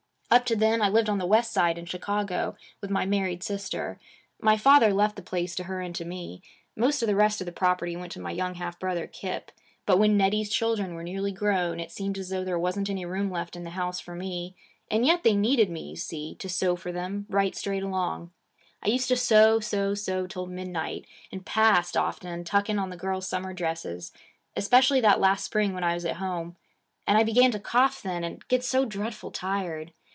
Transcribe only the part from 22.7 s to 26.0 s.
on the girls' summer dresses, especially that last spring when I